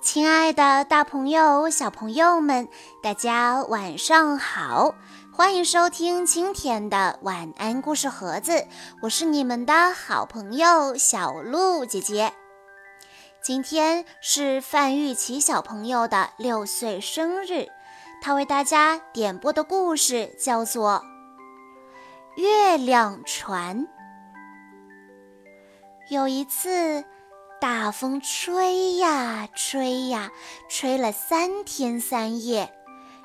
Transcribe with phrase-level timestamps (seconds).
[0.00, 2.68] 亲爱的，大朋友、小朋友们，
[3.02, 4.94] 大家晚上好！
[5.32, 8.64] 欢迎收听今天的晚安故事盒子，
[9.02, 12.32] 我是你们的好朋友小鹿姐姐。
[13.42, 17.66] 今天是范玉琪小朋友的六岁生日，
[18.22, 21.04] 他为大家点播的故事叫做
[22.40, 23.80] 《月亮船》。
[26.08, 27.04] 有一次。
[27.60, 30.30] 大风吹呀吹呀，
[30.68, 32.72] 吹了三天三夜，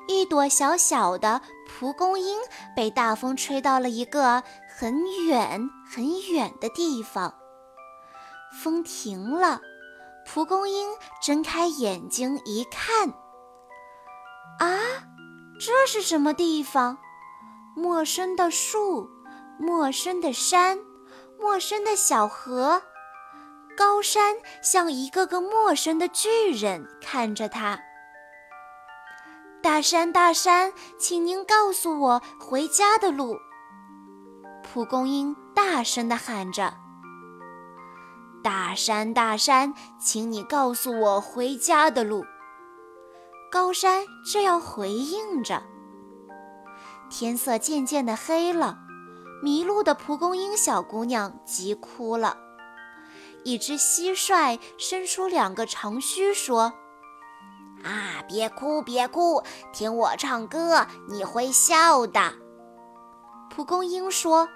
[0.08, 2.38] 一朵小小的蒲公英
[2.74, 4.42] 被大风吹到了一个
[4.76, 7.32] 很远很远的地方。
[8.60, 9.60] 风停了，
[10.26, 10.88] 蒲公英
[11.22, 13.10] 睁开眼睛一看，
[14.58, 14.78] 啊，
[15.60, 16.98] 这是什么地方？
[17.76, 19.08] 陌生的树，
[19.60, 20.78] 陌生的山，
[21.38, 22.82] 陌生的小河。
[23.76, 27.80] 高山像一个个陌生的巨人看着他。
[29.62, 33.38] 大山，大山，请您告诉我回家的路。
[34.62, 36.74] 蒲公英大声地喊着
[38.44, 42.24] ：“大山，大山，请你告诉我回家的路。”
[43.50, 45.62] 高山这样回应着。
[47.08, 48.78] 天色渐渐的黑了，
[49.42, 52.36] 迷路的蒲公英小姑娘急哭了。
[53.44, 56.72] 一只蟋蟀伸出两个长须，说
[57.84, 59.42] ：“啊，别哭，别哭，
[59.72, 62.32] 听我唱歌，你会笑的。”
[63.54, 64.48] 蒲公英说：“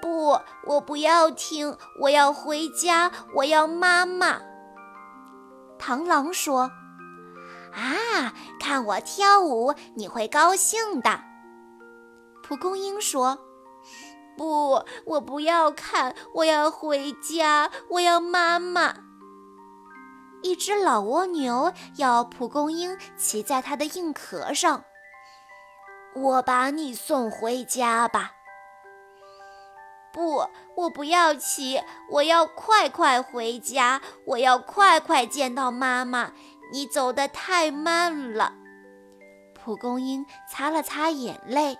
[0.00, 4.40] 不，我不要听，我要回家，我要妈妈。”
[5.78, 6.70] 螳螂说
[7.70, 11.20] ：“啊，看我跳舞，你会高兴的。”
[12.42, 13.38] 蒲公英说。
[14.36, 18.94] 不，我不要看，我要回家，我要妈妈。
[20.42, 24.84] 一只老蜗牛要蒲公英骑在它的硬壳上，
[26.14, 28.32] 我把你送回家吧。
[30.12, 36.32] 不，我不要骑，我要快快回家，我要快快见到妈妈。
[36.72, 38.52] 你走得太慢了。
[39.54, 41.78] 蒲公英擦了擦眼泪。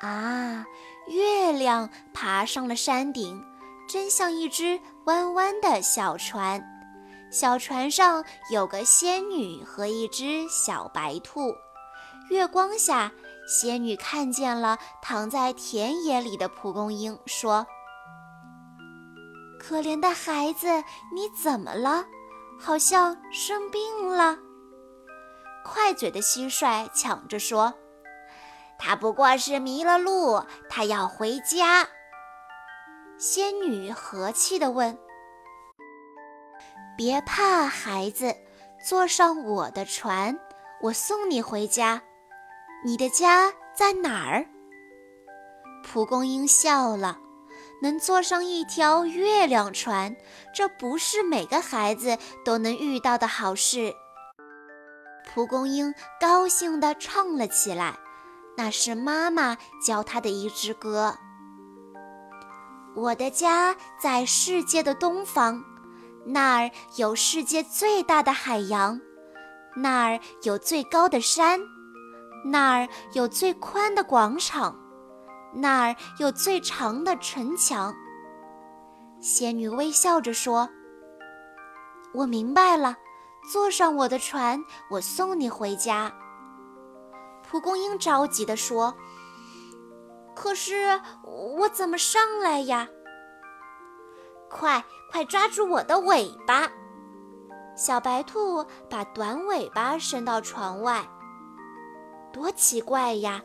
[0.00, 0.66] 啊，
[1.08, 3.42] 月亮爬上了山顶，
[3.88, 6.62] 真像一只弯弯的小船。
[7.30, 11.54] 小船上有个仙女和一只小白兔。
[12.28, 13.10] 月光下，
[13.48, 17.66] 仙女看见了躺在田野里的蒲公英，说
[19.58, 20.66] ：“可怜的孩子，
[21.12, 22.04] 你怎么了？
[22.60, 24.38] 好像生病了。”
[25.64, 27.72] 快嘴的蟋蟀抢着说。
[28.78, 31.88] 他不过是迷了路，他要回家。
[33.18, 34.98] 仙女和气地问
[36.96, 38.36] ：“别怕，孩子，
[38.84, 40.38] 坐上我的船，
[40.82, 42.02] 我送你回家。
[42.84, 44.46] 你的家在哪儿？”
[45.82, 47.18] 蒲公英笑了
[47.80, 50.14] ：“能坐上一条月亮船，
[50.54, 53.94] 这不是每个孩子都能遇到的好事。”
[55.32, 57.98] 蒲公英高兴地唱了起来。
[58.56, 61.14] 那是妈妈教他的一支歌。
[62.94, 65.62] 我的家在世界的东方，
[66.24, 68.98] 那儿有世界最大的海洋，
[69.76, 71.60] 那儿有最高的山，
[72.46, 74.74] 那儿有最宽的广场，
[75.54, 77.94] 那儿有最长的城墙。
[79.20, 80.68] 仙女微笑着说
[82.14, 82.96] ：“我明白了，
[83.52, 86.10] 坐上我的船，我送你回家。”
[87.56, 88.94] 蒲公英着急地说
[90.36, 92.86] ：“可是我怎么上来呀？”
[94.50, 96.70] 快快抓住我的尾巴！
[97.74, 101.08] 小白兔把短尾巴伸到船外。
[102.30, 103.42] 多奇怪呀！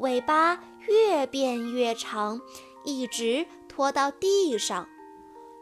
[0.00, 2.38] 尾巴越变越长，
[2.84, 4.86] 一直拖到地上。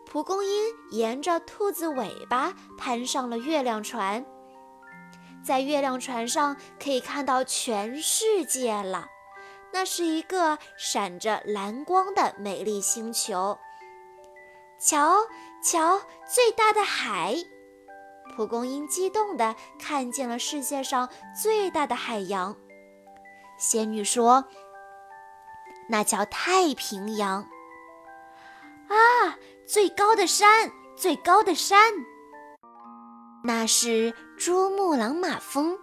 [0.04, 4.26] 蒲公英沿着兔子尾巴攀上了月亮船。
[5.44, 9.08] 在月亮船上可以看到全世界了，
[9.72, 13.58] 那是一个闪着蓝光的美丽星球。
[14.78, 15.16] 瞧，
[15.62, 17.36] 瞧，最大的海！
[18.34, 21.08] 蒲公英激动地看见了世界上
[21.40, 22.56] 最大的海洋。
[23.58, 24.46] 仙女说
[25.88, 27.46] ：“那叫太平洋。”
[28.88, 31.92] 啊，最高的山，最高的山！
[33.46, 35.78] 那是珠穆朗玛峰。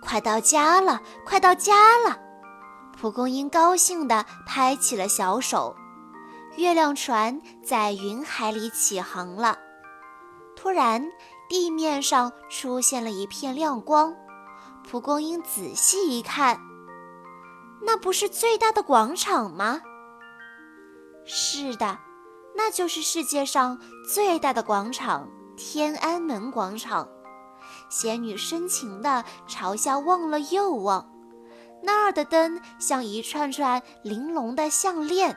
[0.00, 2.16] 快到家了，快到家了！
[2.96, 5.74] 蒲公英高兴地拍起了小手。
[6.56, 9.58] 月亮船在云海里起航了。
[10.54, 11.04] 突然，
[11.48, 14.14] 地面上出现了一片亮光。
[14.88, 16.60] 蒲公英仔细一看，
[17.82, 19.80] 那不是最大的广场吗？
[21.24, 21.98] 是的，
[22.54, 27.08] 那就是世界上最大的广场——天安门广场。
[27.88, 31.10] 仙女深情地朝下望了又望，
[31.82, 35.36] 那儿的灯像一串串玲珑的项链，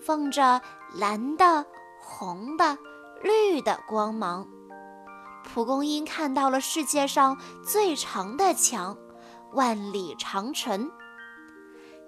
[0.00, 0.60] 放着
[0.94, 1.66] 蓝的、
[2.00, 2.78] 红的、
[3.22, 4.46] 绿的光芒。
[5.44, 8.96] 蒲公英看到了世界上最长的墙——
[9.52, 10.90] 万里长城。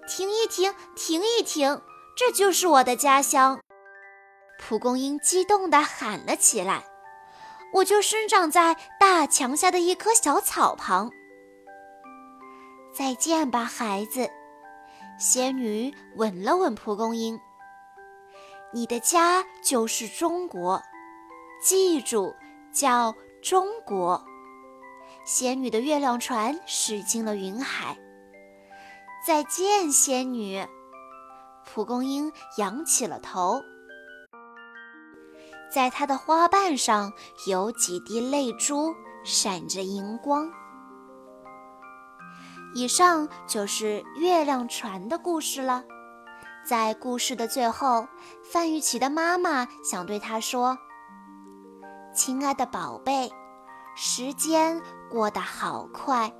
[0.08, 1.80] 停一停，停一停！
[2.16, 3.60] 这就是我的家乡！
[4.58, 6.84] 蒲公英激动地喊了起来
[7.72, 11.10] ：“我就生长在大墙下的一棵小草旁。”
[12.94, 14.28] 再见吧，孩子！
[15.18, 17.38] 仙女吻了吻蒲公英。
[18.72, 20.82] 你的家就是中国，
[21.62, 22.34] 记住，
[22.72, 24.24] 叫中国。
[25.24, 27.96] 仙女的月亮船驶进了云海。
[29.26, 30.66] 再见，仙女。
[31.64, 33.62] 蒲公英仰起了头，
[35.72, 37.12] 在它的花瓣上
[37.46, 38.94] 有几滴泪珠，
[39.24, 40.50] 闪着荧光。
[42.74, 45.84] 以上就是月亮船的故事了。
[46.66, 48.06] 在故事的最后，
[48.42, 50.76] 范玉琪的妈妈想对他说
[52.14, 53.32] ：“亲爱的宝贝，
[53.96, 54.80] 时间
[55.10, 56.30] 过得好快。”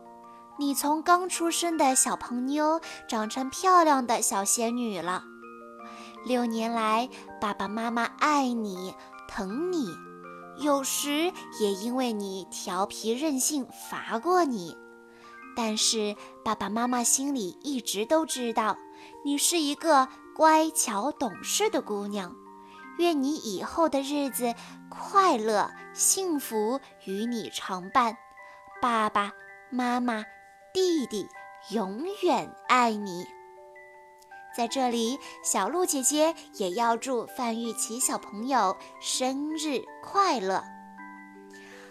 [0.60, 5.22] 你从刚出生的小胖妞长成漂亮的小仙女了。
[6.24, 7.08] 六年来，
[7.40, 8.92] 爸爸妈妈爱你、
[9.28, 9.94] 疼你，
[10.58, 14.76] 有时也因为你调皮任性罚过你。
[15.54, 18.76] 但是爸爸妈妈心里一直都知道，
[19.24, 22.34] 你是一个乖巧懂事的姑娘。
[22.98, 24.54] 愿你以后的日子
[24.90, 28.16] 快乐幸福，与你常伴。
[28.82, 29.30] 爸爸
[29.70, 30.24] 妈妈。
[30.74, 31.26] 弟弟
[31.70, 33.26] 永远爱你。
[34.58, 40.64] 在这里，小鹿姐姐也要祝范玉琪小朋友生日快乐。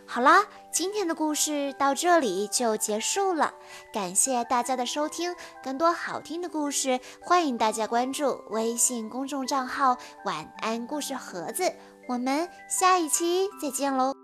[0.05, 3.53] 好啦，今天的故事到这里就结束了，
[3.93, 5.33] 感谢大家的收听。
[5.63, 11.73] 更多好听的故事，欢迎大家关注微信公众账号“晚安故事盒子”。
[12.09, 14.16] 我们下一期再见喽！